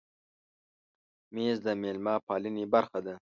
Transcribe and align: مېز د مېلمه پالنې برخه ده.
مېز 1.33 1.57
د 1.65 1.67
مېلمه 1.81 2.15
پالنې 2.27 2.65
برخه 2.73 2.99
ده. 3.05 3.15